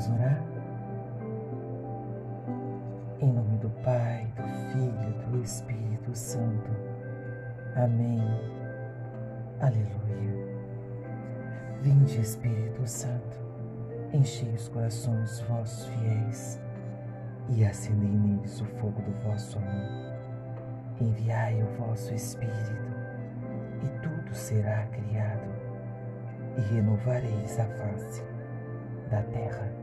Vamos 0.00 0.18
orar? 0.18 0.42
Em 3.20 3.30
nome 3.30 3.58
do 3.58 3.68
Pai, 3.82 4.32
do 4.34 4.42
Filho 4.72 5.28
do 5.28 5.42
Espírito 5.42 6.14
Santo. 6.14 6.70
Amém. 7.76 8.22
Aleluia. 9.60 10.56
Vinde, 11.82 12.18
Espírito 12.18 12.86
Santo, 12.86 13.36
enchei 14.14 14.50
os 14.54 14.70
corações 14.70 15.40
vossos 15.40 15.84
fiéis 15.88 16.58
e 17.50 17.62
acendei 17.62 18.08
neles 18.08 18.58
o 18.62 18.64
fogo 18.64 19.02
do 19.02 19.12
vosso 19.28 19.58
amor. 19.58 20.16
Enviai 20.98 21.62
o 21.62 21.66
vosso 21.76 22.14
Espírito 22.14 22.72
e 23.84 23.88
tudo 24.00 24.34
será 24.34 24.86
criado 24.86 25.50
e 26.56 26.74
renovareis 26.74 27.60
a 27.60 27.66
face 27.66 28.22
da 29.10 29.22
terra. 29.24 29.79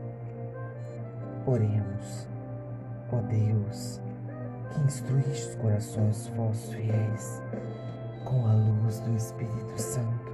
Oremos, 1.48 2.28
ó 3.10 3.22
Deus, 3.22 4.02
que 4.70 4.80
instruíste 4.82 5.48
os 5.48 5.54
corações 5.54 6.26
vossos 6.36 6.74
fiéis 6.74 7.42
com 8.26 8.46
a 8.46 8.52
luz 8.52 9.00
do 9.00 9.16
Espírito 9.16 9.80
Santo. 9.80 10.30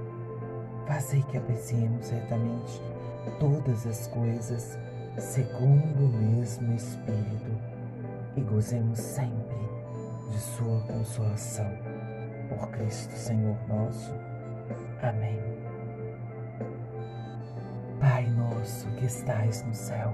Fazei 0.85 1.21
que 1.23 1.37
apreciemos 1.37 2.05
certamente 2.05 2.81
todas 3.39 3.87
as 3.87 4.07
coisas 4.07 4.77
segundo 5.17 6.03
o 6.03 6.09
mesmo 6.09 6.73
Espírito 6.73 7.61
e 8.35 8.41
gozemos 8.41 8.99
sempre 8.99 9.69
de 10.31 10.37
Sua 10.37 10.81
consolação. 10.81 11.71
Por 12.49 12.67
Cristo 12.71 13.13
Senhor 13.13 13.55
nosso. 13.69 14.13
Amém. 15.01 15.39
Pai 18.01 18.29
nosso 18.31 18.85
que 18.97 19.05
estais 19.05 19.63
no 19.63 19.73
céu, 19.73 20.13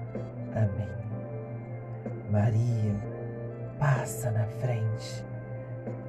Amém. 0.55 1.01
Maria, 2.29 2.95
passa 3.79 4.31
na 4.31 4.45
frente, 4.45 5.25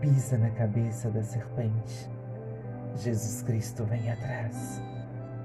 pisa 0.00 0.36
na 0.36 0.50
cabeça 0.50 1.10
da 1.10 1.22
serpente. 1.22 2.10
Jesus 2.96 3.42
Cristo 3.42 3.84
vem 3.84 4.10
atrás 4.10 4.82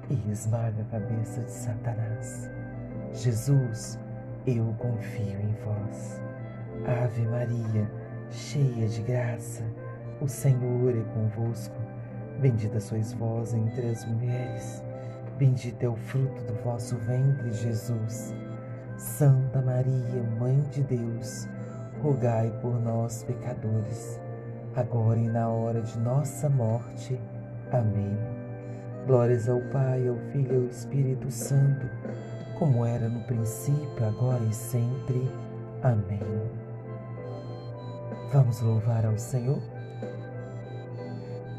e 0.10 0.32
esmaga 0.32 0.82
a 0.82 1.00
cabeça 1.00 1.42
de 1.42 1.52
Satanás. 1.52 2.50
Jesus, 3.14 4.00
eu 4.46 4.74
confio 4.78 5.40
em 5.40 5.56
vós. 5.64 6.22
Ave 7.04 7.22
Maria, 7.28 7.90
cheia 8.30 8.88
de 8.88 9.02
graça, 9.04 9.64
o 10.22 10.28
Senhor 10.28 10.96
é 10.96 11.04
convosco. 11.14 11.76
Bendita 12.40 12.80
sois 12.80 13.14
vós 13.14 13.54
entre 13.54 13.90
as 13.90 14.06
mulheres, 14.06 14.84
bendito 15.38 15.84
é 15.84 15.90
o 15.90 15.96
fruto 15.96 16.44
do 16.44 16.54
vosso 16.64 16.96
ventre, 16.98 17.52
Jesus. 17.52 18.34
Santa 18.98 19.62
Maria, 19.62 20.24
Mãe 20.40 20.60
de 20.72 20.82
Deus, 20.82 21.48
rogai 22.02 22.50
por 22.62 22.82
nós, 22.82 23.24
pecadores, 23.24 24.20
agora 24.76 25.20
e 25.20 25.28
na 25.28 25.48
hora 25.50 25.82
de 25.82 26.00
nossa 26.00 26.50
morte. 26.50 27.20
Amém. 27.72 28.18
Glórias 29.06 29.48
ao 29.48 29.62
Pai, 29.72 30.08
ao 30.08 30.18
Filho 30.32 30.52
e 30.52 30.56
ao 30.58 30.64
Espírito 30.64 31.30
Santo, 31.30 31.88
como 32.58 32.84
era 32.84 33.08
no 33.08 33.20
princípio, 33.26 34.04
agora 34.04 34.44
e 34.44 34.54
sempre. 34.54 35.32
Amém. 35.84 36.20
Vamos 38.34 38.60
louvar 38.62 39.06
ao 39.06 39.18
Senhor? 39.18 39.62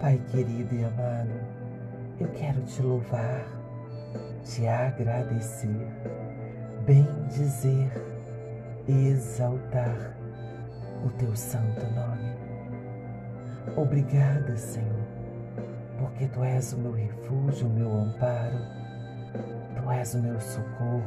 Pai 0.00 0.20
querido 0.32 0.75
e 0.75 0.84
amado, 0.84 1.41
eu 2.19 2.28
quero 2.31 2.60
te 2.62 2.82
louvar, 2.82 3.47
te 4.44 4.66
agradecer, 4.66 5.87
bendizer, 6.88 7.93
exaltar 8.88 10.16
o 11.04 11.10
teu 11.10 11.37
santo 11.37 11.87
nome. 11.94 12.34
Obrigada, 13.76 14.56
Senhor 14.56 15.19
porque 15.99 16.26
tu 16.28 16.43
és 16.44 16.72
o 16.72 16.78
meu 16.78 16.93
refúgio, 16.93 17.66
o 17.66 17.71
meu 17.71 17.93
amparo, 17.93 18.59
tu 19.76 19.91
és 19.91 20.15
o 20.15 20.19
meu 20.22 20.41
socorro, 20.41 21.03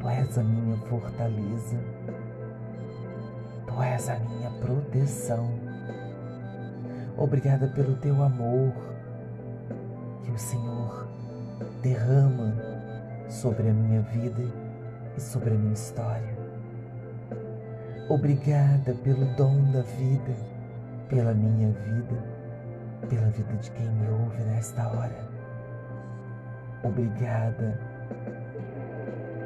tu 0.00 0.08
és 0.08 0.38
a 0.38 0.42
minha 0.42 0.76
fortaleza, 0.78 1.78
tu 3.66 3.82
és 3.82 4.08
a 4.08 4.16
minha 4.16 4.50
proteção. 4.60 5.46
Obrigada 7.18 7.68
pelo 7.68 7.96
teu 7.96 8.22
amor 8.22 8.72
que 10.24 10.30
o 10.30 10.38
Senhor 10.38 11.06
derrama 11.82 12.54
sobre 13.28 13.68
a 13.68 13.72
minha 13.72 14.00
vida 14.02 14.42
e 15.16 15.20
sobre 15.20 15.50
a 15.50 15.54
minha 15.54 15.74
história. 15.74 16.36
Obrigada 18.08 18.94
pelo 19.02 19.26
dom 19.36 19.70
da 19.72 19.82
vida, 19.82 20.34
pela 21.08 21.34
minha 21.34 21.70
vida 21.70 22.36
pela 23.08 23.28
vida 23.30 23.52
de 23.54 23.70
quem 23.72 23.88
me 23.88 24.08
ouve 24.08 24.42
nesta 24.44 24.88
hora. 24.88 25.16
Obrigada 26.82 27.78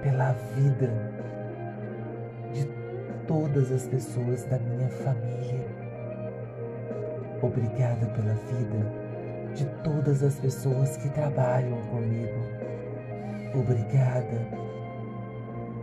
pela 0.02 0.32
vida 0.54 0.90
de 2.52 2.64
todas 3.26 3.70
as 3.70 3.86
pessoas 3.86 4.44
da 4.44 4.58
minha 4.58 4.88
família. 4.88 5.66
Obrigada 7.42 8.06
pela 8.06 8.34
vida 8.34 9.00
de 9.54 9.64
todas 9.82 10.22
as 10.22 10.36
pessoas 10.36 10.96
que 10.96 11.08
trabalham 11.10 11.80
comigo. 11.88 12.69
Obrigada 13.52 14.46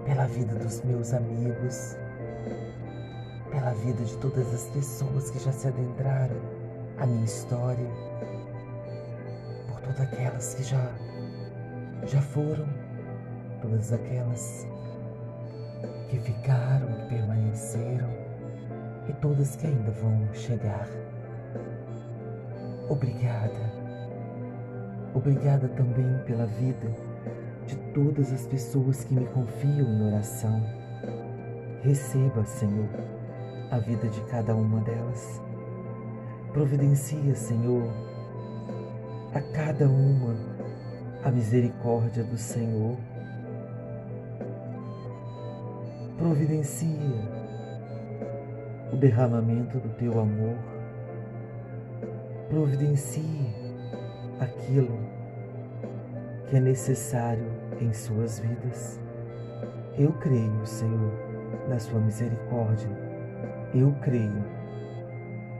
pela 0.06 0.26
vida 0.28 0.56
dos 0.56 0.82
meus 0.84 1.14
amigos, 1.14 1.98
pela 3.52 3.74
vida 3.74 4.06
de 4.06 4.18
todas 4.20 4.54
as 4.54 4.70
pessoas 4.70 5.30
que 5.32 5.40
já 5.40 5.52
se 5.52 5.68
adentraram 5.68 6.38
a 6.98 7.06
minha 7.06 7.26
história, 7.26 7.90
por 9.68 9.82
todas 9.82 10.00
aquelas 10.00 10.56
que 10.56 10.64
já, 10.64 10.96
já 12.06 12.22
foram, 12.22 12.66
todas 13.62 13.92
aquelas 13.92 14.66
que 16.10 16.20
ficaram, 16.20 16.88
que 16.88 17.16
permaneceram 17.16 18.10
e 19.10 19.14
todas 19.20 19.58
que 19.58 19.68
ainda 19.68 19.92
vão 19.92 20.34
chegar. 20.34 20.88
Obrigada. 22.88 23.76
Obrigada 25.14 25.68
também 25.68 26.18
pela 26.26 26.46
vida 26.46 27.07
todas 27.98 28.32
as 28.32 28.46
pessoas 28.46 29.04
que 29.06 29.16
me 29.16 29.26
confiam 29.26 29.90
em 29.90 30.08
oração. 30.08 30.64
Receba, 31.82 32.46
Senhor, 32.46 32.88
a 33.72 33.80
vida 33.80 34.08
de 34.08 34.22
cada 34.26 34.54
uma 34.54 34.82
delas 34.82 35.42
Providencia, 36.54 37.34
Senhor, 37.34 37.92
a 39.34 39.42
cada 39.52 39.90
uma 39.90 40.36
a 41.24 41.32
misericórdia 41.32 42.24
do 42.24 42.38
Senhor. 42.38 42.96
Providencia 46.20 46.88
o 48.94 48.96
derramamento 48.96 49.80
do 49.80 49.90
teu 49.98 50.20
amor. 50.20 50.56
Providencie 52.48 53.56
aquilo 54.40 55.00
que 56.48 56.58
é 56.58 56.60
necessário 56.60 57.67
em 57.82 57.94
suas 57.94 58.40
vidas. 58.40 59.00
Eu 59.98 60.14
creio, 60.14 60.66
Senhor, 60.66 61.12
na 61.68 61.80
sua 61.80 62.00
misericórdia. 62.00 62.90
Eu 63.74 63.94
creio 64.02 64.44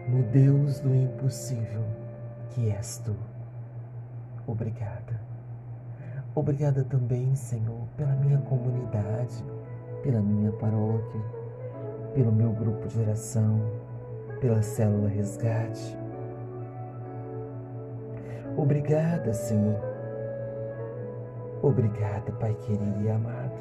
no 0.08 0.24
Deus 0.24 0.80
do 0.80 0.96
impossível 0.96 1.84
que 2.50 2.70
és 2.70 3.00
tu. 3.00 3.16
Obrigada. 4.46 5.20
Obrigada 6.34 6.84
também, 6.84 7.36
Senhor, 7.36 7.88
pela 7.98 8.16
minha 8.16 8.38
comunidade, 8.42 9.44
pela 10.04 10.22
minha 10.22 10.52
paróquia, 10.52 11.22
pelo 12.14 12.32
meu 12.32 12.52
grupo 12.52 12.88
de 12.88 13.00
oração, 13.00 13.60
pela 14.40 14.62
célula 14.62 15.10
resgate. 15.10 15.98
Obrigada, 18.56 19.34
Senhor, 19.34 19.80
Obrigada, 21.62 22.32
Pai 22.34 22.54
querido 22.54 23.02
e 23.02 23.10
amado, 23.10 23.52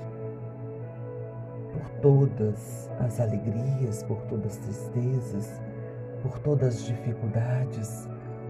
por 1.73 1.89
todas 2.03 2.91
as 3.01 3.19
alegrias, 3.21 4.03
por 4.03 4.21
todas 4.23 4.53
as 4.53 4.57
tristezas, 4.59 5.61
por 6.23 6.39
todas 6.41 6.75
as 6.75 6.85
dificuldades, 6.85 8.07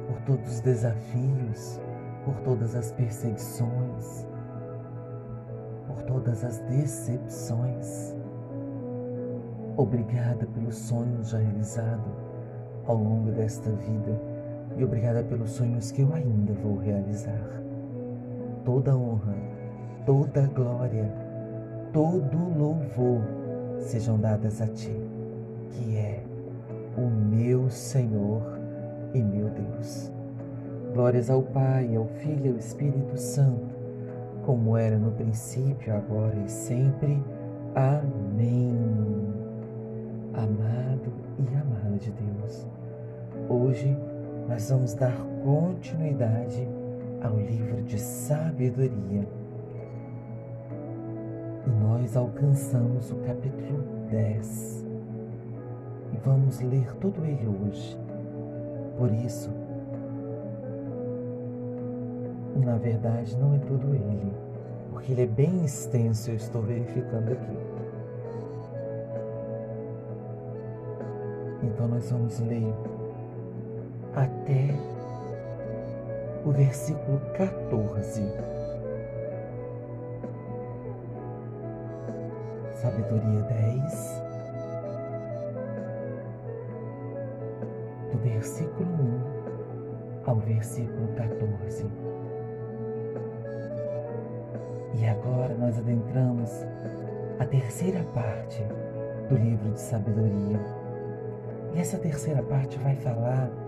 por 0.08 0.20
todos 0.22 0.54
os 0.54 0.60
desafios, 0.60 1.80
por 2.24 2.34
todas 2.40 2.74
as 2.74 2.90
perseguições, 2.92 4.26
por 5.86 6.02
todas 6.02 6.42
as 6.42 6.58
decepções. 6.60 8.16
Obrigada 9.76 10.44
pelos 10.46 10.76
sonhos 10.76 11.28
já 11.28 11.38
realizados 11.38 12.12
ao 12.86 12.96
longo 12.96 13.30
desta 13.30 13.70
vida 13.70 14.20
e 14.76 14.82
obrigada 14.82 15.22
pelos 15.22 15.50
sonhos 15.50 15.92
que 15.92 16.02
eu 16.02 16.12
ainda 16.12 16.52
vou 16.54 16.78
realizar 16.78 17.65
toda 18.66 18.96
honra, 18.96 19.36
toda 20.04 20.42
glória, 20.48 21.08
todo 21.92 22.36
louvor 22.58 23.22
sejam 23.78 24.18
dadas 24.18 24.60
a 24.60 24.66
Ti, 24.66 25.00
que 25.70 25.96
é 25.96 26.24
o 26.98 27.08
meu 27.08 27.70
Senhor 27.70 28.42
e 29.14 29.22
meu 29.22 29.48
Deus. 29.50 30.12
Glórias 30.92 31.30
ao 31.30 31.42
Pai, 31.42 31.94
ao 31.94 32.06
Filho 32.06 32.46
e 32.46 32.48
ao 32.48 32.56
Espírito 32.56 33.16
Santo, 33.16 33.76
como 34.44 34.76
era 34.76 34.98
no 34.98 35.12
princípio, 35.12 35.94
agora 35.94 36.36
e 36.44 36.50
sempre. 36.50 37.22
Amém. 37.76 38.76
Amado 40.34 41.12
e 41.38 41.54
amada 41.54 41.96
de 41.98 42.10
Deus, 42.10 42.66
hoje 43.48 43.96
nós 44.48 44.68
vamos 44.68 44.92
dar 44.94 45.16
continuidade 45.44 46.75
ao 47.22 47.36
livro 47.36 47.82
de 47.82 47.98
sabedoria. 47.98 49.26
E 51.66 51.70
nós 51.82 52.16
alcançamos 52.16 53.10
o 53.10 53.16
capítulo 53.16 53.82
10. 54.10 54.86
E 56.12 56.16
vamos 56.24 56.60
ler 56.60 56.92
todo 56.96 57.24
ele 57.24 57.46
hoje. 57.46 57.98
Por 58.98 59.12
isso, 59.12 59.50
na 62.64 62.76
verdade, 62.78 63.36
não 63.36 63.54
é 63.54 63.58
todo 63.58 63.94
ele, 63.94 64.32
porque 64.90 65.12
ele 65.12 65.22
é 65.22 65.26
bem 65.26 65.64
extenso, 65.64 66.30
eu 66.30 66.36
estou 66.36 66.62
verificando 66.62 67.32
aqui. 67.32 67.56
Então, 71.62 71.88
nós 71.88 72.10
vamos 72.10 72.38
ler 72.40 72.72
até 74.14 74.95
o 76.46 76.52
versículo 76.52 77.20
14. 77.34 78.22
Sabedoria 82.70 83.42
10, 83.42 84.22
do 88.12 88.18
versículo 88.18 88.88
1 90.24 90.26
ao 90.26 90.36
versículo 90.36 91.08
14. 91.16 91.84
E 94.94 95.04
agora 95.04 95.52
nós 95.54 95.76
adentramos 95.76 96.64
a 97.40 97.44
terceira 97.44 98.04
parte 98.14 98.62
do 99.28 99.34
livro 99.34 99.72
de 99.72 99.80
sabedoria. 99.80 100.60
E 101.74 101.80
essa 101.80 101.98
terceira 101.98 102.40
parte 102.44 102.78
vai 102.78 102.94
falar 102.94 103.65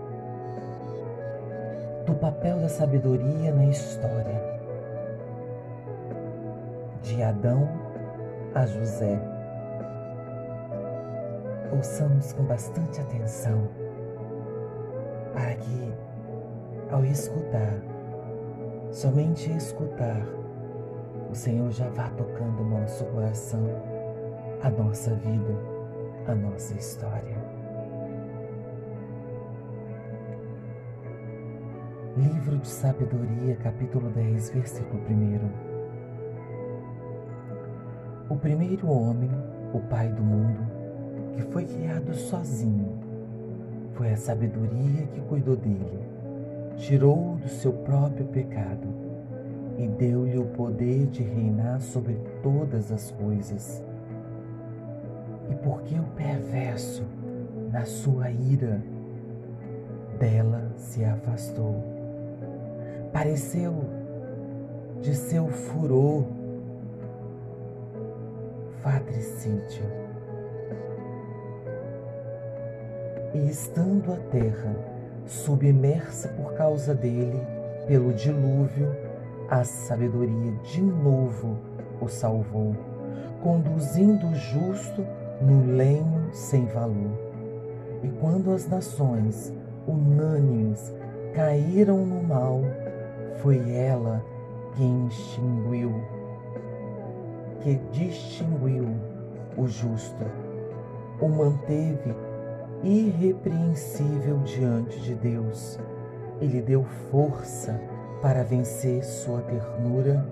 do 2.05 2.15
papel 2.15 2.59
da 2.59 2.69
sabedoria 2.69 3.53
na 3.53 3.65
história. 3.65 4.59
De 7.01 7.21
Adão 7.23 7.67
a 8.55 8.65
José. 8.65 9.19
Ouçamos 11.71 12.33
com 12.33 12.43
bastante 12.43 12.99
atenção 12.99 13.67
para 15.33 15.53
que, 15.55 15.93
ao 16.91 17.05
escutar, 17.05 17.73
somente 18.91 19.51
escutar, 19.51 20.25
o 21.29 21.35
Senhor 21.35 21.69
já 21.71 21.87
vá 21.89 22.09
tocando 22.09 22.61
o 22.61 22.69
nosso 22.69 23.05
coração, 23.05 23.63
a 24.63 24.69
nossa 24.69 25.13
vida, 25.15 25.55
a 26.27 26.33
nossa 26.33 26.73
história. 26.73 27.28
De 32.61 32.67
Sabedoria, 32.67 33.55
capítulo 33.63 34.09
10, 34.09 34.49
versículo 34.49 35.01
1. 35.09 35.39
O 38.29 38.35
primeiro 38.35 38.89
homem, 38.89 39.29
o 39.73 39.79
Pai 39.79 40.09
do 40.09 40.21
mundo, 40.21 40.59
que 41.35 41.41
foi 41.53 41.63
criado 41.63 42.13
sozinho, 42.13 42.99
foi 43.93 44.11
a 44.11 44.17
sabedoria 44.17 45.07
que 45.07 45.21
cuidou 45.21 45.55
dele, 45.55 46.03
tirou-o 46.75 47.37
do 47.37 47.47
seu 47.47 47.71
próprio 47.71 48.25
pecado 48.25 48.89
e 49.77 49.87
deu-lhe 49.87 50.37
o 50.37 50.47
poder 50.47 51.05
de 51.05 51.23
reinar 51.23 51.79
sobre 51.79 52.15
todas 52.43 52.91
as 52.91 53.09
coisas. 53.11 53.81
E 55.49 55.55
porque 55.55 55.95
o 55.97 56.03
perverso, 56.17 57.05
na 57.71 57.85
sua 57.85 58.29
ira, 58.29 58.83
dela 60.19 60.73
se 60.75 61.05
afastou 61.05 61.88
pareceu 63.11 63.73
de 65.01 65.15
seu 65.15 65.47
furor 65.47 66.25
fatricídio. 68.81 69.83
E 73.33 73.49
estando 73.49 74.11
a 74.11 74.17
terra 74.31 74.75
submersa 75.25 76.29
por 76.29 76.53
causa 76.53 76.95
dele, 76.95 77.39
pelo 77.87 78.13
dilúvio, 78.13 78.95
a 79.49 79.63
sabedoria 79.63 80.51
de 80.63 80.81
novo 80.81 81.57
o 82.01 82.07
salvou, 82.07 82.75
conduzindo 83.41 84.27
o 84.27 84.35
justo 84.35 85.05
no 85.41 85.75
lenho 85.75 86.29
sem 86.31 86.65
valor. 86.65 87.17
E 88.03 88.07
quando 88.19 88.51
as 88.51 88.67
nações 88.67 89.53
unânimes 89.87 90.93
caíram 91.33 92.05
no 92.05 92.23
mal, 92.23 92.61
foi 93.41 93.57
ela 93.73 94.23
quem 94.75 95.07
extinguiu, 95.07 95.93
que 97.61 97.75
distinguiu 97.91 98.87
o 99.57 99.67
justo, 99.67 100.25
o 101.21 101.27
manteve 101.27 102.15
irrepreensível 102.83 104.37
diante 104.39 104.99
de 105.01 105.15
Deus 105.15 105.79
e 106.41 106.45
lhe 106.45 106.61
deu 106.61 106.83
força 107.11 107.79
para 108.21 108.43
vencer 108.43 109.03
sua 109.03 109.41
ternura 109.41 110.25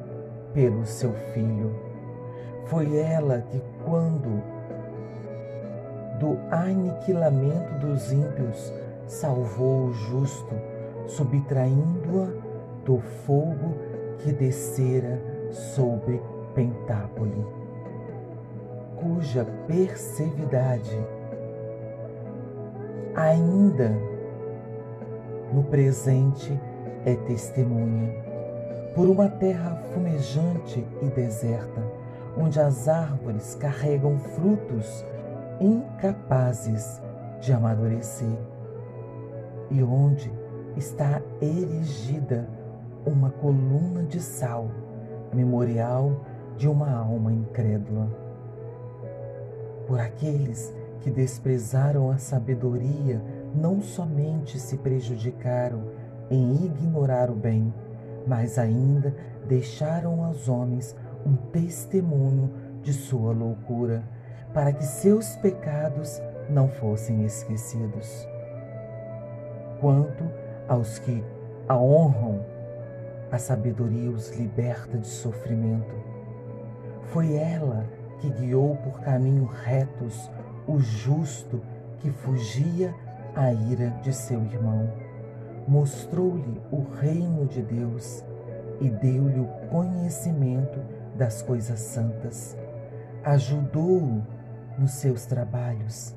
pelo 0.54 0.86
seu 0.86 1.14
filho. 1.34 1.76
Foi 2.66 2.98
ela 2.98 3.42
que, 3.42 3.62
quando 3.86 4.42
do 6.20 6.38
aniquilamento 6.52 7.74
dos 7.80 8.12
ímpios, 8.12 8.74
salvou 9.06 9.86
o 9.86 9.94
justo, 9.94 10.56
subtraindo-a 11.08 12.47
do 12.88 13.00
fogo 13.00 13.76
que 14.20 14.32
descera 14.32 15.22
sobre 15.52 16.22
Pentápole, 16.56 17.46
cuja 18.96 19.46
perseveridade 19.68 20.98
ainda 23.14 23.90
no 25.54 25.64
presente 25.66 26.58
é 27.06 27.16
testemunha, 27.16 28.10
por 28.96 29.08
uma 29.08 29.30
terra 29.30 29.76
fumejante 29.94 30.88
e 31.02 31.06
deserta, 31.10 31.84
onde 32.38 32.60
as 32.60 32.88
árvores 32.88 33.54
carregam 33.56 34.18
frutos 34.18 35.06
incapazes 35.60 37.02
de 37.40 37.52
amadurecer, 37.52 38.38
e 39.70 39.84
onde 39.84 40.32
está 40.76 41.22
erigida 41.42 42.57
uma 43.08 43.30
coluna 43.30 44.04
de 44.04 44.20
sal, 44.20 44.70
memorial 45.34 46.26
de 46.58 46.68
uma 46.68 46.92
alma 46.92 47.32
incrédula. 47.32 48.08
Por 49.88 50.00
aqueles 50.00 50.74
que 51.02 51.10
desprezaram 51.10 52.12
a 52.12 52.18
sabedoria, 52.18 53.22
não 53.56 53.82
somente 53.82 54.60
se 54.60 54.78
prejudicaram 54.78 55.84
em 56.30 56.66
ignorar 56.66 57.30
o 57.30 57.36
bem, 57.36 57.74
mas 58.28 58.58
ainda 58.58 59.16
deixaram 59.48 60.26
aos 60.26 60.50
homens 60.50 60.94
um 61.26 61.36
testemunho 61.36 62.52
de 62.82 62.92
sua 62.92 63.32
loucura, 63.32 64.04
para 64.54 64.74
que 64.74 64.84
seus 64.84 65.36
pecados 65.38 66.22
não 66.50 66.68
fossem 66.68 67.24
esquecidos. 67.24 68.28
Quanto 69.80 70.26
aos 70.68 71.00
que 71.00 71.24
a 71.70 71.78
honram 71.78 72.57
A 73.30 73.38
sabedoria 73.38 74.10
os 74.10 74.30
liberta 74.38 74.98
de 74.98 75.08
sofrimento. 75.08 75.94
Foi 77.12 77.36
ela 77.36 77.86
que 78.20 78.30
guiou 78.30 78.78
por 78.78 79.02
caminhos 79.02 79.52
retos 79.64 80.32
o 80.66 80.80
justo 80.80 81.62
que 82.00 82.10
fugia 82.10 82.96
à 83.36 83.52
ira 83.52 83.90
de 84.02 84.14
seu 84.14 84.42
irmão. 84.46 84.90
Mostrou-lhe 85.68 86.62
o 86.72 86.84
reino 87.02 87.46
de 87.46 87.62
Deus 87.62 88.24
e 88.80 88.90
deu-lhe 88.90 89.42
o 89.42 89.48
conhecimento 89.70 90.80
das 91.18 91.42
coisas 91.42 91.80
santas. 91.80 92.58
Ajudou-o 93.26 94.24
nos 94.80 94.92
seus 94.92 95.26
trabalhos 95.26 96.16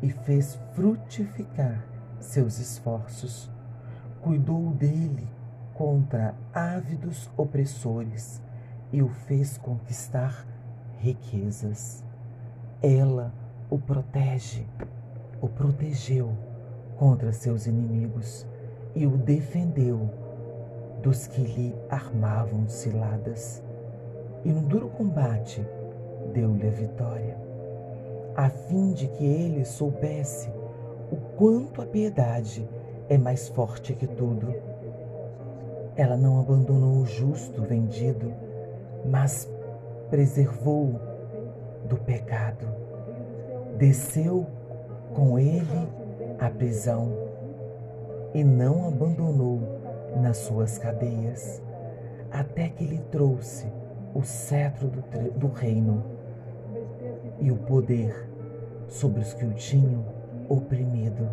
e 0.00 0.10
fez 0.10 0.56
frutificar 0.74 1.84
seus 2.20 2.60
esforços. 2.60 3.50
Cuidou 4.20 4.70
dele 4.70 5.28
contra 5.74 6.34
ávidos 6.52 7.30
opressores 7.36 8.40
e 8.92 9.02
o 9.02 9.08
fez 9.08 9.56
conquistar 9.58 10.46
riquezas. 10.98 12.04
Ela 12.82 13.32
o 13.70 13.78
protege, 13.78 14.66
o 15.40 15.48
protegeu 15.48 16.32
contra 16.96 17.32
seus 17.32 17.66
inimigos 17.66 18.46
e 18.94 19.06
o 19.06 19.16
defendeu 19.16 20.10
dos 21.02 21.26
que 21.26 21.40
lhe 21.40 21.74
armavam 21.88 22.68
ciladas. 22.68 23.62
E 24.44 24.52
no 24.52 24.62
duro 24.62 24.88
combate 24.88 25.66
deu-lhe 26.32 26.66
a 26.66 26.70
vitória, 26.70 27.36
a 28.36 28.48
fim 28.48 28.92
de 28.92 29.08
que 29.08 29.24
ele 29.24 29.64
soubesse 29.64 30.50
o 31.10 31.16
quanto 31.36 31.82
a 31.82 31.86
piedade 31.86 32.68
é 33.08 33.18
mais 33.18 33.48
forte 33.48 33.94
que 33.94 34.06
tudo. 34.06 34.54
Ela 35.96 36.16
não 36.16 36.40
abandonou 36.40 36.98
o 36.98 37.06
justo 37.06 37.62
vendido, 37.62 38.32
mas 39.04 39.50
preservou 40.08 40.94
do 41.88 41.96
pecado. 41.96 42.66
Desceu 43.76 44.46
com 45.14 45.38
ele 45.38 45.88
à 46.38 46.48
prisão 46.48 47.12
e 48.34 48.42
não 48.42 48.88
abandonou 48.88 49.60
nas 50.16 50.38
suas 50.38 50.78
cadeias, 50.78 51.62
até 52.30 52.68
que 52.68 52.84
lhe 52.84 52.98
trouxe 53.10 53.66
o 54.14 54.22
cetro 54.22 54.88
do, 54.88 55.02
do 55.38 55.46
reino 55.48 56.02
e 57.40 57.50
o 57.50 57.56
poder 57.56 58.28
sobre 58.88 59.20
os 59.20 59.34
que 59.34 59.44
o 59.44 59.52
tinham 59.54 60.04
oprimido. 60.48 61.28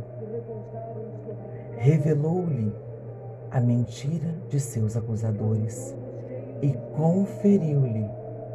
Revelou-lhe 1.77 2.73
a 3.51 3.59
mentira 3.59 4.35
de 4.47 4.59
seus 4.59 4.95
acusadores 4.95 5.95
e 6.61 6.73
conferiu-lhe 6.95 8.05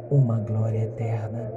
uma 0.09 0.39
glória 0.39 0.83
eterna. 0.83 1.51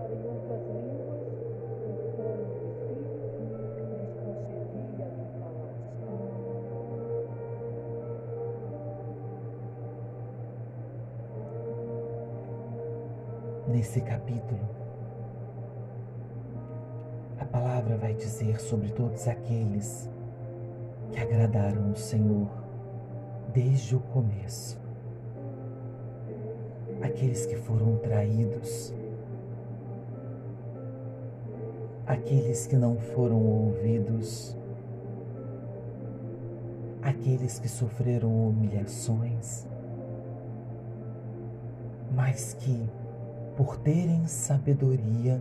Nesse 13.69 14.01
capítulo, 14.01 14.61
a 17.39 17.45
palavra 17.45 17.97
vai 17.99 18.15
dizer 18.15 18.59
sobre 18.61 18.91
todos 18.91 19.29
aqueles 19.29 20.11
que 21.13 21.21
agradaram 21.21 21.93
o 21.93 21.97
Senhor 21.97 22.58
desde 23.53 23.97
o 23.97 24.01
começo. 24.01 24.79
Aqueles 27.01 27.47
que 27.47 27.57
foram 27.57 27.97
traídos, 27.97 28.93
aqueles 32.07 32.67
que 32.67 32.77
não 32.77 32.97
foram 32.97 33.41
ouvidos, 33.41 34.57
aqueles 37.03 37.59
que 37.59 37.69
sofreram 37.69 38.49
humilhações, 38.49 39.67
mas 42.11 42.55
que, 42.55 42.89
por 43.57 43.77
terem 43.79 44.27
sabedoria, 44.27 45.41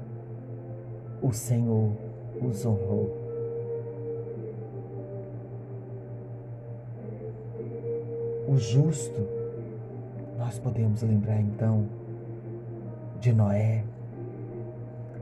o 1.22 1.34
Senhor 1.34 1.94
os 2.42 2.66
honrou. 2.66 3.26
O 8.48 8.56
justo 8.56 9.27
nós 10.38 10.58
podemos 10.58 11.01
lembrar 11.01 11.38
então 11.42 11.86
de 13.20 13.34
Noé, 13.34 13.84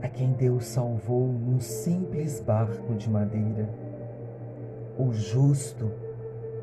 a 0.00 0.06
quem 0.06 0.32
Deus 0.32 0.66
salvou 0.66 1.26
num 1.26 1.58
simples 1.58 2.38
barco 2.38 2.94
de 2.94 3.10
madeira. 3.10 3.68
O 4.96 5.12
justo, 5.12 5.90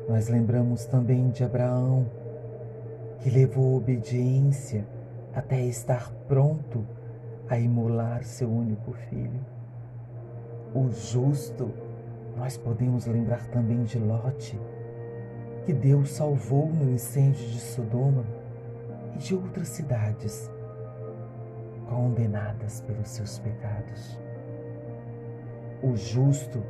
nós 0.08 0.30
lembramos 0.30 0.86
também 0.86 1.28
de 1.28 1.44
Abraão, 1.44 2.06
que 3.20 3.28
levou 3.28 3.76
obediência 3.76 4.86
até 5.34 5.60
estar 5.66 6.10
pronto 6.26 6.82
a 7.46 7.58
imolar 7.58 8.24
seu 8.24 8.48
único 8.48 8.90
filho. 9.10 9.44
O 10.74 10.88
justo, 10.88 11.70
nós 12.38 12.56
podemos 12.56 13.04
lembrar 13.04 13.46
também 13.48 13.82
de 13.82 13.98
Lote, 13.98 14.58
que 15.64 15.72
Deus 15.72 16.10
salvou 16.10 16.68
no 16.68 16.90
incêndio 16.90 17.46
de 17.46 17.60
Sodoma 17.60 18.24
e 19.14 19.18
de 19.18 19.34
outras 19.34 19.68
cidades 19.68 20.50
condenadas 21.88 22.80
pelos 22.82 23.08
seus 23.08 23.38
pecados. 23.38 24.18
O 25.82 25.96
justo, 25.96 26.62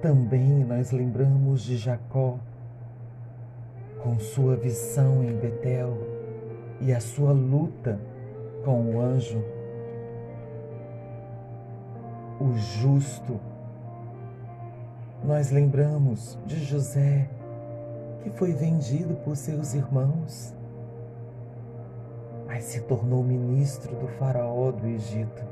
também 0.00 0.64
nós 0.64 0.92
lembramos 0.92 1.62
de 1.62 1.76
Jacó, 1.76 2.38
com 4.02 4.18
sua 4.18 4.56
visão 4.56 5.24
em 5.24 5.36
Betel 5.36 5.96
e 6.80 6.92
a 6.92 7.00
sua 7.00 7.32
luta 7.32 8.00
com 8.64 8.94
o 8.94 9.00
anjo. 9.00 9.42
O 12.40 12.56
justo, 12.56 13.40
nós 15.24 15.50
lembramos 15.50 16.38
de 16.46 16.64
José, 16.64 17.28
que 18.22 18.30
foi 18.30 18.52
vendido 18.52 19.14
por 19.16 19.36
seus 19.36 19.74
irmãos 19.74 20.56
mas 22.48 22.64
se 22.64 22.80
tornou 22.80 23.22
ministro 23.22 23.94
do 23.94 24.08
Faraó 24.08 24.72
do 24.72 24.86
Egito. 24.86 25.44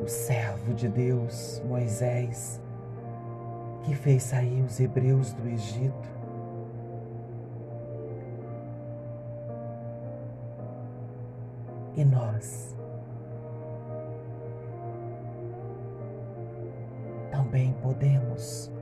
O 0.00 0.06
servo 0.06 0.72
de 0.74 0.88
Deus, 0.88 1.60
Moisés, 1.66 2.62
que 3.82 3.96
fez 3.96 4.22
sair 4.22 4.62
os 4.62 4.78
hebreus 4.78 5.32
do 5.32 5.48
Egito. 5.48 6.08
E 11.96 12.04
nós 12.04 12.75
também 17.46 17.72
podemos 17.80 18.72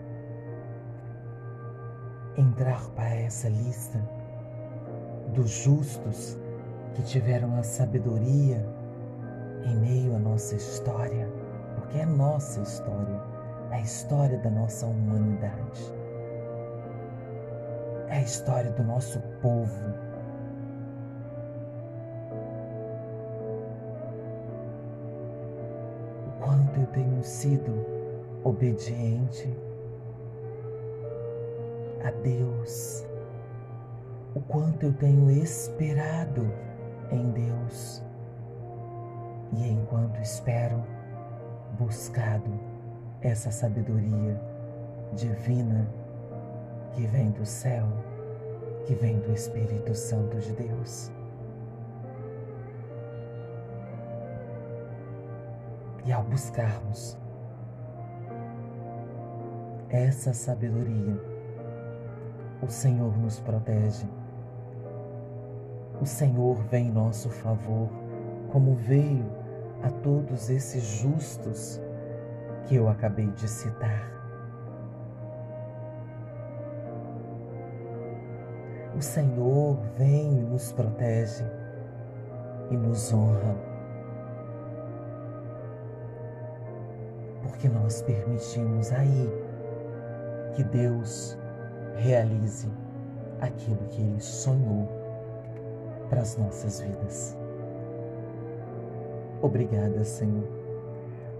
entrar 2.35 2.80
para 2.90 3.14
essa 3.14 3.47
lista 3.47 4.00
dos 5.35 5.50
justos 5.50 6.38
que 6.94 7.02
tiveram 7.02 7.59
a 7.59 7.62
sabedoria 7.62 8.66
em 9.64 9.76
meio 9.76 10.16
à 10.16 10.18
nossa 10.18 10.54
história, 10.54 11.30
porque 11.75 11.99
é 11.99 12.06
nossa 12.06 12.62
história, 12.62 13.21
é 13.71 13.76
a 13.76 13.80
história 13.80 14.38
da 14.38 14.50
nossa 14.50 14.87
humanidade, 14.87 15.94
é 18.09 18.16
a 18.16 18.23
história 18.23 18.71
do 18.71 18.83
nosso 18.83 19.21
povo. 19.42 19.85
O 26.28 26.42
quanto 26.42 26.80
eu 26.80 26.87
tenho 26.87 27.23
sido 27.23 28.03
obediente 28.45 29.49
a 32.05 32.11
Deus, 32.11 33.05
o 34.35 34.41
quanto 34.41 34.87
eu 34.87 34.93
tenho 34.93 35.31
esperado 35.31 36.53
em 37.11 37.31
Deus 37.31 38.05
e 39.57 39.69
enquanto 39.69 40.21
espero, 40.21 40.83
buscado 41.79 42.51
essa 43.21 43.51
sabedoria 43.51 44.41
divina 45.13 45.87
que 46.93 47.07
vem 47.07 47.31
do 47.31 47.47
céu, 47.47 47.87
que 48.85 48.95
vem 48.95 49.19
do 49.21 49.33
Espírito 49.33 49.95
Santo 49.95 50.39
de 50.39 50.53
Deus. 50.53 51.11
E 56.05 56.13
ao 56.13 56.23
buscarmos 56.25 57.17
essa 59.95 60.33
sabedoria, 60.33 61.17
o 62.61 62.69
Senhor 62.69 63.17
nos 63.17 63.39
protege. 63.39 64.09
O 66.01 66.05
Senhor 66.05 66.57
vem 66.65 66.89
em 66.89 66.91
nosso 66.91 67.31
favor, 67.31 67.89
como 68.51 68.75
veio 68.75 69.25
a 69.85 69.91
todos 69.91 70.51
esses 70.51 70.83
justos 70.83 71.81
que 72.67 72.75
eu 72.75 72.89
acabei 72.89 73.31
de 73.31 73.49
citar. 73.49 74.11
O 78.97 79.01
Senhor 79.01 79.77
vem 79.97 80.41
e 80.41 80.43
nos 80.43 80.73
protege 80.73 81.45
e 82.69 82.77
nos 82.77 83.13
honra. 83.13 83.57
Porque 87.43 87.69
nós 87.69 88.03
permitimos 88.03 88.91
aí 88.91 89.44
que 90.54 90.64
Deus 90.64 91.38
realize 91.96 92.68
aquilo 93.40 93.87
que 93.90 94.00
Ele 94.00 94.20
sonhou 94.20 94.88
para 96.08 96.23
as 96.23 96.37
nossas 96.37 96.80
vidas. 96.80 97.37
Obrigada, 99.42 100.02
Senhor. 100.04 100.49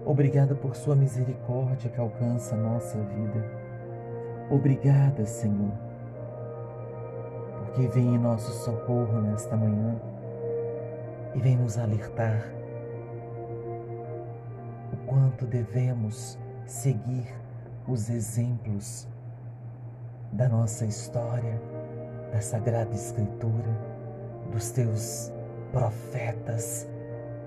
Obrigada 0.05 0.53
por 0.53 0.75
Sua 0.75 0.95
misericórdia 0.95 1.89
que 1.89 1.99
alcança 1.99 2.55
a 2.55 2.57
nossa 2.57 2.97
vida. 2.97 3.43
Obrigada, 4.51 5.25
Senhor 5.25 5.85
que 7.75 7.87
vem 7.87 8.15
em 8.15 8.17
nosso 8.17 8.53
socorro 8.63 9.19
nesta 9.19 9.57
manhã 9.57 9.99
e 11.33 11.39
vem 11.39 11.57
nos 11.57 11.77
alertar 11.77 12.49
o 14.93 14.97
quanto 15.05 15.45
devemos 15.45 16.39
seguir 16.65 17.27
os 17.87 18.09
exemplos 18.09 19.07
da 20.31 20.49
nossa 20.49 20.85
história, 20.85 21.61
da 22.31 22.41
Sagrada 22.41 22.93
Escritura, 22.93 23.69
dos 24.51 24.71
teus 24.71 25.31
profetas, 25.71 26.87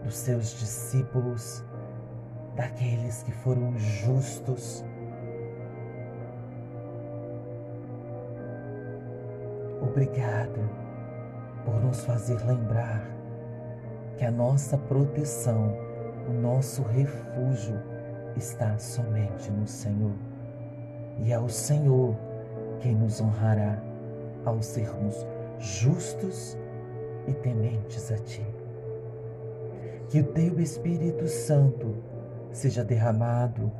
dos 0.04 0.22
teus 0.22 0.50
discípulos, 0.50 1.64
daqueles 2.54 3.22
que 3.24 3.32
foram 3.32 3.76
justos. 3.78 4.84
Obrigada 9.82 10.60
por 11.64 11.80
nos 11.82 12.04
fazer 12.04 12.38
lembrar 12.46 13.02
que 14.16 14.24
a 14.24 14.30
nossa 14.30 14.78
proteção, 14.78 15.76
o 16.28 16.32
nosso 16.32 16.82
refúgio 16.82 17.80
está 18.38 18.78
somente 18.78 19.50
no 19.50 19.66
Senhor. 19.66 20.14
E 21.18 21.32
é 21.32 21.38
o 21.38 21.48
Senhor 21.48 22.16
quem 22.80 22.94
nos 22.94 23.20
honrará 23.20 23.82
ao 24.44 24.62
sermos 24.62 25.26
justos 25.58 26.56
e 27.26 27.32
tementes 27.34 28.10
a 28.12 28.18
Ti. 28.18 28.46
Que 30.08 30.20
o 30.20 30.32
Teu 30.32 30.60
Espírito 30.60 31.26
Santo 31.26 31.96
seja 32.52 32.84
derramado 32.84 33.70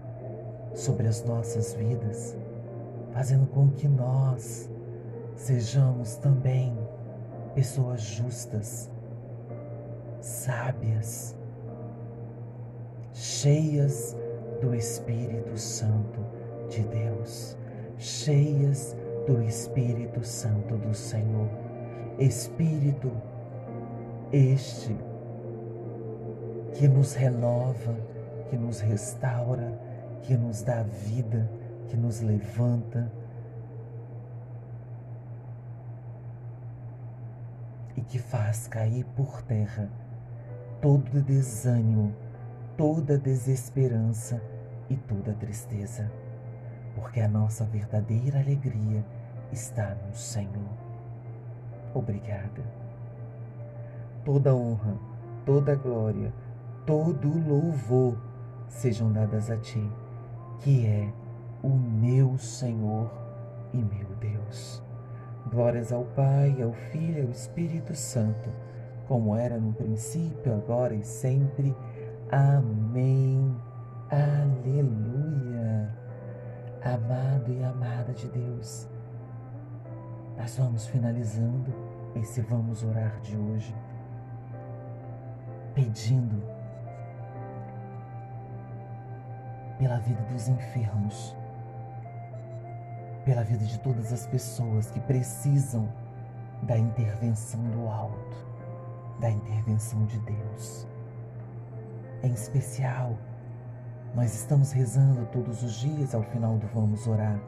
sobre 0.74 1.06
as 1.06 1.24
nossas 1.24 1.72
vidas, 1.74 2.36
fazendo 3.12 3.46
com 3.46 3.70
que 3.70 3.88
nós 3.88 4.68
sejamos 5.34 6.16
também 6.16 6.76
pessoas 7.54 8.02
justas, 8.02 8.90
sábias, 10.20 11.34
cheias 13.12 14.16
do 14.60 14.74
Espírito 14.74 15.56
Santo 15.56 16.20
de 16.68 16.82
Deus, 16.82 17.56
cheias 17.96 18.96
do 19.26 19.42
Espírito 19.42 20.24
Santo 20.24 20.76
do 20.76 20.94
Senhor. 20.94 21.48
Espírito 22.18 23.12
este 24.32 24.96
que 26.74 26.88
nos 26.88 27.14
renova, 27.14 27.96
que 28.50 28.56
nos 28.56 28.80
restaura, 28.80 29.78
que 30.22 30.36
nos 30.36 30.62
dá 30.62 30.82
vida, 30.82 31.48
que 31.88 31.96
nos 31.96 32.20
levanta 32.20 33.10
e 37.96 38.00
que 38.00 38.18
faz 38.18 38.68
cair 38.68 39.04
por 39.16 39.42
terra 39.42 39.88
todo 40.80 41.20
desânimo, 41.22 42.14
toda 42.78 43.18
desesperança 43.18 44.40
e 44.88 44.96
toda 44.96 45.34
tristeza, 45.34 46.08
porque 46.94 47.20
a 47.20 47.26
nossa 47.26 47.64
verdadeira 47.64 48.38
alegria 48.38 49.04
está 49.50 49.96
no 50.06 50.14
Senhor. 50.14 50.70
Obrigada. 51.92 52.62
Toda 54.24 54.54
honra, 54.54 54.96
toda 55.44 55.74
glória, 55.74 56.32
todo 56.86 57.28
louvor 57.48 58.16
sejam 58.68 59.12
dadas 59.12 59.50
a 59.50 59.56
Ti, 59.56 59.82
que 60.60 60.86
é 60.86 61.12
o 61.64 61.70
meu 61.70 62.38
Senhor 62.38 63.10
e 63.72 63.78
meu 63.78 64.08
Deus. 64.20 64.80
Glórias 65.50 65.92
ao 65.92 66.04
Pai, 66.04 66.62
ao 66.62 66.72
Filho 66.72 67.18
e 67.18 67.26
ao 67.26 67.30
Espírito 67.30 67.96
Santo, 67.96 68.48
como 69.08 69.34
era 69.34 69.58
no 69.58 69.72
princípio, 69.72 70.54
agora 70.54 70.94
e 70.94 71.02
sempre. 71.02 71.74
Amém. 72.30 73.56
Aleluia. 74.10 75.94
Amado 76.84 77.50
e 77.50 77.64
amada 77.64 78.12
de 78.12 78.28
Deus, 78.28 78.88
nós 80.36 80.56
vamos 80.56 80.86
finalizando 80.86 81.72
esse 82.14 82.40
Vamos 82.42 82.84
Orar 82.84 83.20
de 83.20 83.36
hoje, 83.36 83.74
pedindo 85.74 86.42
pela 89.78 89.98
vida 89.98 90.22
dos 90.22 90.48
enfermos 90.48 91.36
pela 93.24 93.44
vida 93.44 93.62
de 93.62 93.78
todas 93.80 94.10
as 94.10 94.26
pessoas 94.26 94.90
que 94.90 95.00
precisam 95.00 95.86
da 96.62 96.78
intervenção 96.78 97.62
do 97.70 97.86
alto, 97.86 98.36
da 99.20 99.30
intervenção 99.30 100.06
de 100.06 100.18
Deus. 100.20 100.86
Em 102.20 102.32
especial, 102.32 103.16
nós 104.12 104.34
estamos 104.34 104.72
rezando 104.72 105.24
todos 105.26 105.62
os 105.62 105.74
dias 105.74 106.16
ao 106.16 106.22
final 106.24 106.56
do 106.56 106.66
Vamos 106.74 107.06
Orar 107.06 107.40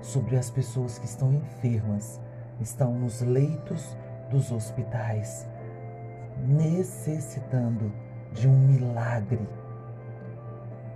sobre 0.00 0.38
as 0.38 0.48
pessoas 0.48 0.98
que 0.98 1.04
estão 1.04 1.34
enfermas, 1.34 2.18
estão 2.58 2.94
nos 2.94 3.20
leitos 3.20 3.94
dos 4.30 4.50
hospitais, 4.50 5.46
necessitando 6.48 7.92
de 8.32 8.48
um 8.48 8.56
milagre. 8.56 9.46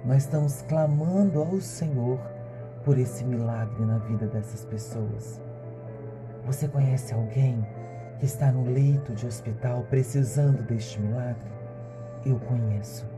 Nós 0.03 0.23
estamos 0.23 0.63
clamando 0.63 1.43
ao 1.43 1.61
Senhor 1.61 2.19
por 2.87 2.97
esse 2.99 3.23
milagre 3.23 3.85
na 3.85 3.99
vida 3.99 4.27
dessas 4.29 4.65
pessoas. 4.65 5.39
Você 6.47 6.67
conhece 6.69 7.13
alguém 7.13 7.67
que 8.19 8.25
está 8.25 8.51
no 8.51 8.65
leito 8.65 9.13
de 9.13 9.27
hospital 9.27 9.83
precisando 9.91 10.63
deste 10.63 10.99
milagre? 10.99 11.51
Eu 12.25 12.39
conheço. 12.41 13.10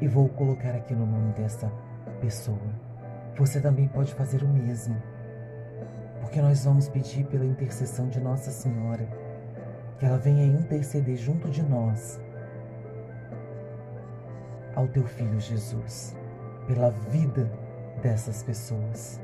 E 0.00 0.08
vou 0.08 0.28
colocar 0.30 0.74
aqui 0.74 0.94
no 0.94 1.04
nome 1.04 1.32
dessa 1.34 1.70
pessoa. 2.20 2.58
Você 3.36 3.60
também 3.60 3.86
pode 3.88 4.14
fazer 4.14 4.42
o 4.42 4.48
mesmo. 4.48 4.96
Porque 6.20 6.40
nós 6.40 6.64
vamos 6.64 6.88
pedir 6.88 7.26
pela 7.26 7.44
intercessão 7.44 8.08
de 8.08 8.20
Nossa 8.20 8.50
Senhora 8.50 9.06
que 9.98 10.06
ela 10.06 10.16
venha 10.16 10.46
interceder 10.46 11.16
junto 11.16 11.50
de 11.50 11.62
nós 11.62 12.18
ao 14.74 14.88
teu 14.88 15.04
filho 15.04 15.38
Jesus, 15.38 16.16
pela 16.66 16.90
vida 16.90 17.50
dessas 18.02 18.42
pessoas. 18.42 19.20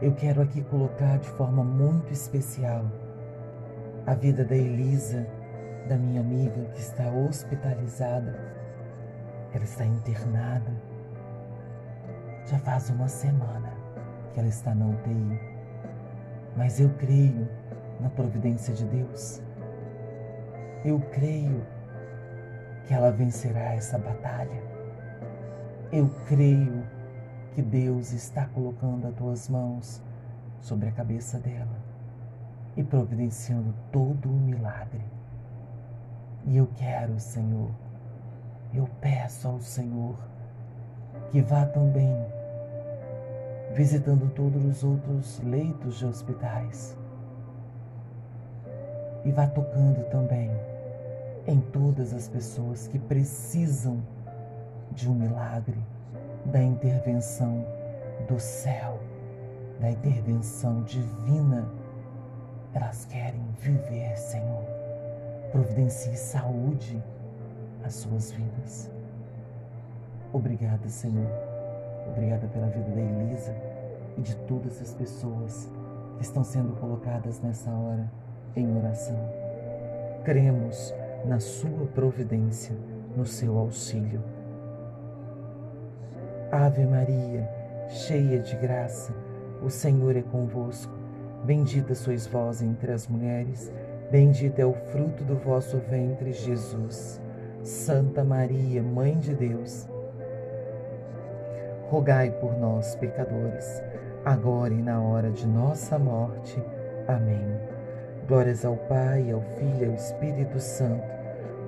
Eu 0.00 0.12
quero 0.14 0.42
aqui 0.42 0.62
colocar 0.64 1.18
de 1.18 1.28
forma 1.30 1.62
muito 1.62 2.12
especial 2.12 2.84
a 4.04 4.14
vida 4.14 4.44
da 4.44 4.56
Elisa, 4.56 5.24
da 5.88 5.96
minha 5.96 6.20
amiga 6.20 6.64
que 6.74 6.80
está 6.80 7.08
hospitalizada. 7.08 8.61
Ela 9.54 9.64
está 9.64 9.84
internada. 9.84 10.72
Já 12.46 12.58
faz 12.58 12.90
uma 12.90 13.08
semana 13.08 13.72
que 14.32 14.40
ela 14.40 14.48
está 14.48 14.74
na 14.74 14.86
UTI. 14.86 15.40
Mas 16.56 16.80
eu 16.80 16.90
creio 16.94 17.48
na 18.00 18.10
providência 18.10 18.74
de 18.74 18.84
Deus. 18.84 19.42
Eu 20.84 21.00
creio 21.12 21.64
que 22.86 22.94
ela 22.94 23.10
vencerá 23.10 23.74
essa 23.74 23.98
batalha. 23.98 24.62
Eu 25.92 26.08
creio 26.26 26.84
que 27.54 27.62
Deus 27.62 28.12
está 28.12 28.46
colocando 28.46 29.06
as 29.06 29.14
tuas 29.14 29.48
mãos 29.48 30.02
sobre 30.60 30.88
a 30.88 30.92
cabeça 30.92 31.38
dela 31.38 31.76
e 32.76 32.82
providenciando 32.82 33.74
todo 33.90 34.28
o 34.28 34.32
milagre. 34.32 35.04
E 36.46 36.56
eu 36.56 36.66
quero, 36.76 37.18
Senhor, 37.20 37.70
eu 38.74 38.88
peço 39.00 39.48
ao 39.48 39.60
Senhor 39.60 40.16
que 41.30 41.40
vá 41.42 41.64
também 41.66 42.14
visitando 43.74 44.30
todos 44.34 44.64
os 44.64 44.84
outros 44.84 45.40
leitos 45.44 45.98
de 45.98 46.06
hospitais. 46.06 46.96
E 49.24 49.30
vá 49.30 49.46
tocando 49.46 50.04
também 50.10 50.50
em 51.46 51.60
todas 51.60 52.12
as 52.12 52.28
pessoas 52.28 52.86
que 52.88 52.98
precisam 52.98 54.02
de 54.90 55.08
um 55.08 55.14
milagre, 55.14 55.78
da 56.46 56.62
intervenção 56.62 57.64
do 58.28 58.38
céu, 58.38 58.98
da 59.80 59.90
intervenção 59.90 60.82
divina. 60.82 61.66
Elas 62.74 63.04
querem 63.06 63.42
viver, 63.58 64.16
Senhor. 64.16 64.64
Providencie 65.50 66.16
saúde 66.16 67.02
às 67.84 67.94
suas 67.94 68.32
vidas. 68.32 68.90
Obrigada, 70.32 70.88
Senhor. 70.88 71.30
Obrigada 72.10 72.46
pela 72.48 72.66
vida 72.66 72.90
da 72.90 73.00
Elisa 73.00 73.54
e 74.16 74.22
de 74.22 74.36
todas 74.46 74.80
as 74.80 74.94
pessoas 74.94 75.70
que 76.16 76.22
estão 76.22 76.42
sendo 76.42 76.74
colocadas 76.76 77.40
nessa 77.40 77.70
hora 77.70 78.10
em 78.56 78.76
oração. 78.76 79.16
Cremos 80.24 80.94
na 81.24 81.38
Sua 81.38 81.86
providência, 81.94 82.74
no 83.16 83.24
seu 83.24 83.58
auxílio. 83.58 84.22
Ave 86.50 86.84
Maria, 86.84 87.48
cheia 87.88 88.38
de 88.38 88.56
graça, 88.56 89.14
o 89.62 89.70
Senhor 89.70 90.16
é 90.16 90.22
convosco. 90.22 90.92
Bendita 91.44 91.94
sois 91.94 92.26
vós 92.26 92.62
entre 92.62 92.92
as 92.92 93.08
mulheres, 93.08 93.72
bendito 94.10 94.58
é 94.58 94.66
o 94.66 94.74
fruto 94.74 95.24
do 95.24 95.34
vosso 95.36 95.78
ventre, 95.78 96.32
Jesus. 96.32 97.20
Santa 97.62 98.24
Maria, 98.24 98.82
Mãe 98.82 99.16
de 99.16 99.36
Deus, 99.36 99.86
rogai 101.88 102.32
por 102.32 102.58
nós, 102.58 102.96
pecadores, 102.96 103.80
agora 104.24 104.74
e 104.74 104.82
na 104.82 105.00
hora 105.00 105.30
de 105.30 105.46
nossa 105.46 105.96
morte. 105.96 106.60
Amém. 107.06 107.60
Glórias 108.26 108.64
ao 108.64 108.76
Pai, 108.76 109.30
ao 109.30 109.40
Filho 109.42 109.84
e 109.84 109.88
ao 109.90 109.94
Espírito 109.94 110.58
Santo, 110.58 111.04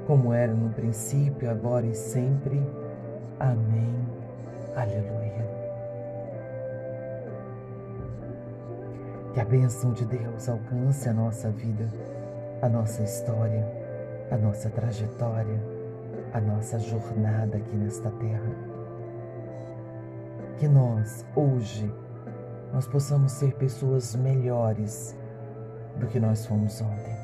como 0.05 0.33
era 0.33 0.53
no 0.53 0.71
princípio, 0.71 1.49
agora 1.49 1.87
e 1.87 1.95
sempre. 1.95 2.61
Amém. 3.39 3.95
Aleluia. 4.75 5.49
Que 9.33 9.41
a 9.41 9.45
bênção 9.45 9.93
de 9.93 10.05
Deus 10.07 10.49
alcance 10.49 11.09
a 11.09 11.13
nossa 11.13 11.51
vida, 11.51 11.89
a 12.63 12.69
nossa 12.69 13.03
história, 13.03 13.65
a 14.31 14.37
nossa 14.37 14.69
trajetória, 14.71 15.74
a 16.35 16.41
nossa 16.41 16.81
jornada 16.81 17.57
aqui 17.57 17.77
nesta 17.77 18.11
terra. 18.11 18.51
Que 20.59 20.67
nós, 20.67 21.25
hoje, 21.37 21.93
nós 22.73 22.89
possamos 22.89 23.31
ser 23.31 23.55
pessoas 23.55 24.17
melhores 24.17 25.17
do 25.97 26.09
que 26.09 26.19
nós 26.19 26.45
fomos 26.45 26.81
ontem. 26.81 27.17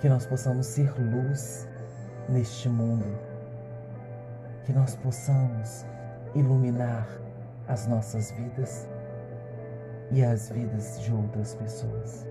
Que 0.00 0.08
nós 0.08 0.26
possamos 0.26 0.66
ser 0.66 0.92
luz 0.98 1.68
neste 2.28 2.68
mundo. 2.68 3.06
Que 4.64 4.72
nós 4.72 4.96
possamos 4.96 5.86
iluminar 6.34 7.06
as 7.68 7.86
nossas 7.86 8.32
vidas 8.32 8.88
e 10.10 10.24
as 10.24 10.50
vidas 10.50 11.00
de 11.00 11.12
outras 11.12 11.54
pessoas. 11.54 12.26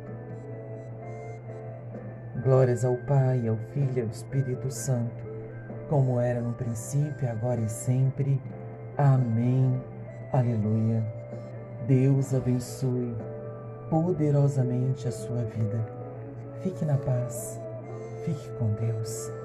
Glórias 2.44 2.84
ao 2.84 2.98
Pai, 2.98 3.48
ao 3.48 3.56
Filho 3.74 3.98
e 3.98 4.02
ao 4.02 4.08
Espírito 4.08 4.70
Santo, 4.70 5.29
como 5.90 6.20
era 6.20 6.40
no 6.40 6.54
princípio, 6.54 7.30
agora 7.30 7.60
e 7.60 7.68
sempre. 7.68 8.40
Amém. 8.98 9.82
Aleluia. 10.32 11.04
Deus 11.88 12.34
abençoe 12.34 13.16
poderosamente 13.90 15.08
a 15.08 15.12
sua 15.12 15.44
vida. 15.44 15.84
Fique 16.62 16.86
na 16.86 16.98
paz. 16.98 17.60
Fique 18.24 18.50
com 18.60 18.72
Deus. 18.74 19.39